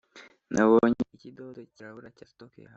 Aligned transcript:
“nabonye 0.53 1.01
ikidodo 1.15 1.61
cyirabura 1.73 2.09
cya 2.17 2.25
stock 2.31 2.51
yawe 2.63 2.69